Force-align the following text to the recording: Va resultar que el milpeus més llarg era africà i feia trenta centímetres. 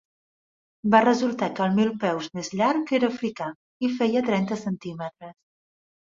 Va 0.93 1.01
resultar 1.03 1.49
que 1.57 1.61
el 1.65 1.75
milpeus 1.79 2.29
més 2.39 2.49
llarg 2.61 2.93
era 2.99 3.09
africà 3.15 3.49
i 3.89 3.91
feia 3.99 4.23
trenta 4.31 4.57
centímetres. 4.63 5.37